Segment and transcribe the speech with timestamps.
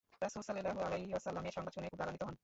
[0.23, 2.35] রাসূল সাল্লাল্লাহু আলাইহি ওয়াসাল্লাম এ সংবাদ শুনে খুবই রাগান্বিত হন।